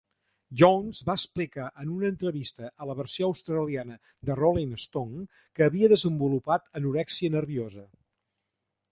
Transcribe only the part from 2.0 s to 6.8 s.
entrevista a la versió australiana de "Rolling Stone" que havia desenvolupat